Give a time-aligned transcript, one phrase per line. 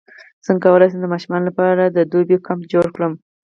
[0.45, 3.13] څنګه کولی شم د ماشومانو لپاره د دوبي کمپ جوړ کړم